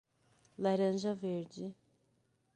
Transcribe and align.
Laranja 0.57 1.13
verde. 1.21 1.73